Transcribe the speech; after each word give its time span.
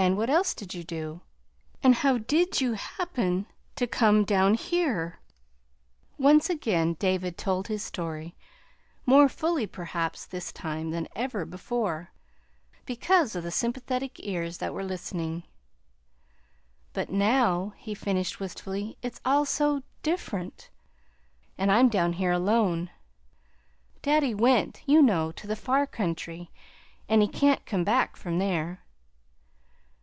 "And 0.00 0.16
what 0.16 0.30
else 0.30 0.54
did 0.54 0.74
you 0.74 0.84
do? 0.84 1.22
and 1.82 1.92
how 1.96 2.18
did 2.18 2.60
you 2.60 2.74
happen 2.74 3.46
to 3.74 3.86
come 3.88 4.24
down 4.24 4.54
here?" 4.54 5.18
Once 6.16 6.48
again 6.48 6.94
David 6.94 7.36
told 7.36 7.66
his 7.66 7.82
story, 7.82 8.36
more 9.06 9.28
fully, 9.28 9.66
perhaps, 9.66 10.24
this 10.24 10.52
time 10.52 10.92
than 10.92 11.08
ever 11.16 11.44
before, 11.44 12.12
because 12.86 13.34
of 13.34 13.42
the 13.42 13.50
sympathetic 13.50 14.20
ears 14.20 14.58
that 14.58 14.72
were 14.72 14.84
listening. 14.84 15.42
"But 16.92 17.10
now" 17.10 17.74
he 17.76 17.92
finished 17.92 18.38
wistfully, 18.38 18.96
"it's 19.02 19.20
all, 19.24 19.44
so 19.44 19.82
different, 20.04 20.70
and 21.58 21.72
I'm 21.72 21.88
down 21.88 22.12
here 22.14 22.32
alone. 22.32 22.88
Daddy 24.00 24.32
went, 24.32 24.80
you 24.86 25.02
know, 25.02 25.32
to 25.32 25.48
the 25.48 25.56
far 25.56 25.88
country; 25.88 26.52
and 27.08 27.20
he 27.20 27.26
can't 27.26 27.66
come 27.66 27.82
back 27.82 28.16
from 28.16 28.38
there." 28.38 28.84